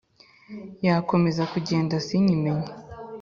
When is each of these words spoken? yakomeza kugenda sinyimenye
yakomeza 0.85 1.43
kugenda 1.53 1.95
sinyimenye 2.05 2.69